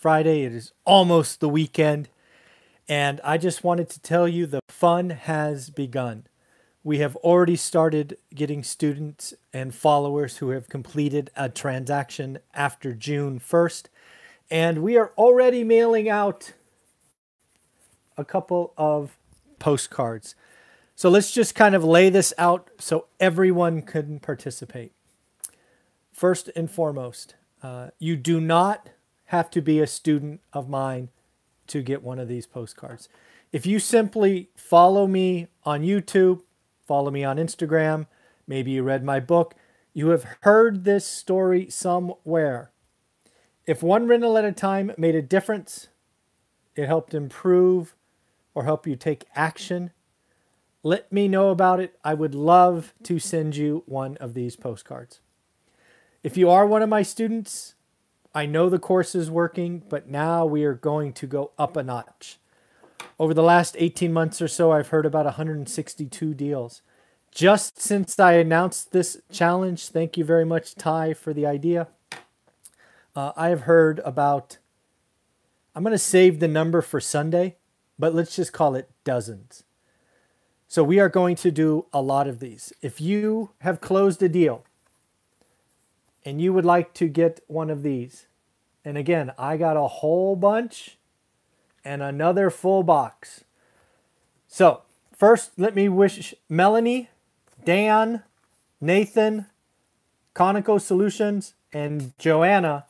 [0.00, 0.44] Friday.
[0.44, 2.08] It is almost the weekend.
[2.88, 6.26] And I just wanted to tell you the fun has begun.
[6.82, 13.38] We have already started getting students and followers who have completed a transaction after June
[13.38, 13.88] 1st.
[14.50, 16.54] And we are already mailing out
[18.16, 19.18] a couple of
[19.58, 20.34] postcards.
[20.96, 24.92] So let's just kind of lay this out so everyone can participate.
[26.10, 28.88] First and foremost, uh, you do not
[29.30, 31.08] have to be a student of mine
[31.68, 33.08] to get one of these postcards.
[33.52, 36.40] If you simply follow me on YouTube,
[36.84, 38.08] follow me on Instagram,
[38.48, 39.54] maybe you read my book,
[39.94, 42.72] you have heard this story somewhere.
[43.66, 45.86] If one rental at a time made a difference,
[46.74, 47.94] it helped improve
[48.52, 49.92] or help you take action,
[50.82, 51.96] let me know about it.
[52.02, 55.20] I would love to send you one of these postcards.
[56.24, 57.76] If you are one of my students,
[58.32, 61.82] I know the course is working, but now we are going to go up a
[61.82, 62.38] notch.
[63.18, 66.82] Over the last 18 months or so, I've heard about 162 deals.
[67.32, 71.88] Just since I announced this challenge, thank you very much, Ty, for the idea.
[73.16, 74.58] Uh, I have heard about,
[75.74, 77.56] I'm going to save the number for Sunday,
[77.98, 79.64] but let's just call it dozens.
[80.68, 82.72] So we are going to do a lot of these.
[82.80, 84.64] If you have closed a deal
[86.24, 88.26] and you would like to get one of these,
[88.84, 90.98] and again, I got a whole bunch
[91.84, 93.44] and another full box.
[94.48, 97.08] So first, let me wish Melanie,
[97.64, 98.22] Dan,
[98.80, 99.46] Nathan,
[100.34, 102.86] Conoco Solutions, and Joanna,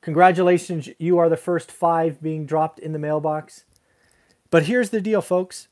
[0.00, 0.88] congratulations.
[0.98, 3.64] You are the first five being dropped in the mailbox.
[4.50, 5.68] But here's the deal, folks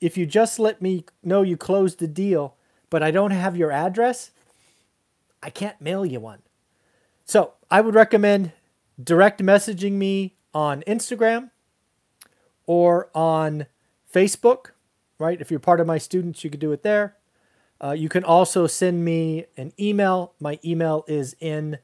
[0.00, 2.54] if you just let me know you closed the deal,
[2.90, 4.30] but I don't have your address,
[5.42, 6.38] I can't mail you one.
[7.28, 8.52] So I would recommend
[9.02, 11.50] direct messaging me on Instagram
[12.66, 13.66] or on
[14.12, 14.70] Facebook,
[15.18, 15.40] right?
[15.40, 17.16] If you're part of my students, you could do it there.
[17.82, 20.32] Uh, you can also send me an email.
[20.40, 21.78] My email is in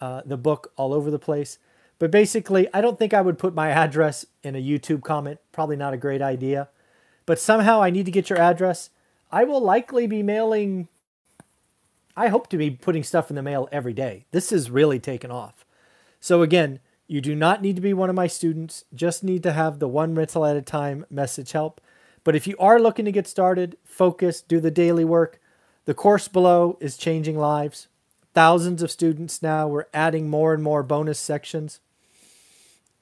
[0.00, 1.58] uh, the book all over the place.
[1.98, 5.40] But basically, I don't think I would put my address in a YouTube comment.
[5.50, 6.68] Probably not a great idea
[7.26, 8.90] but somehow I need to get your address.
[9.30, 10.88] I will likely be mailing.
[12.16, 14.26] I hope to be putting stuff in the mail every day.
[14.30, 15.64] This is really taken off.
[16.20, 19.52] So, again, you do not need to be one of my students, just need to
[19.52, 21.80] have the one rental at a time message help.
[22.22, 25.40] But if you are looking to get started, focus, do the daily work.
[25.84, 27.88] The course below is changing lives.
[28.32, 29.68] Thousands of students now.
[29.68, 31.80] We're adding more and more bonus sections.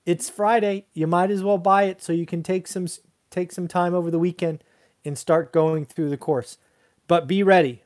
[0.05, 0.87] It's Friday.
[0.93, 2.89] You might as well buy it so you can take some
[3.31, 4.62] take some time over the weekend
[5.05, 6.59] and start going through the course.
[7.06, 7.83] But be ready.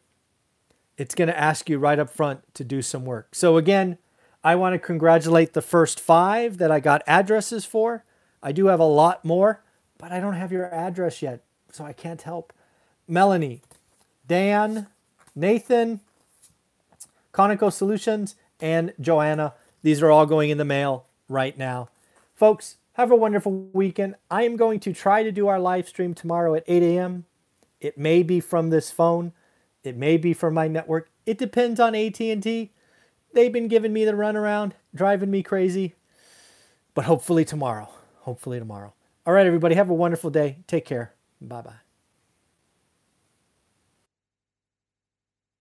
[0.96, 3.34] It's going to ask you right up front to do some work.
[3.34, 3.98] So, again,
[4.42, 8.04] I want to congratulate the first five that I got addresses for.
[8.42, 9.62] I do have a lot more,
[9.98, 12.52] but I don't have your address yet, so I can't help.
[13.08, 13.62] Melanie,
[14.26, 14.86] Dan,
[15.34, 16.00] Nathan,
[17.32, 19.54] Conoco Solutions, and Joanna.
[19.82, 21.88] These are all going in the mail right now.
[22.34, 24.14] Folks, have a wonderful weekend.
[24.30, 27.24] I am going to try to do our live stream tomorrow at 8 a.m.
[27.80, 29.32] It may be from this phone.
[29.86, 31.08] It may be for my network.
[31.24, 32.72] It depends on AT&T.
[33.32, 35.94] They've been giving me the runaround, driving me crazy.
[36.94, 37.88] But hopefully tomorrow.
[38.20, 38.94] Hopefully tomorrow.
[39.26, 39.74] All right, everybody.
[39.74, 40.58] Have a wonderful day.
[40.66, 41.14] Take care.
[41.40, 41.85] Bye-bye.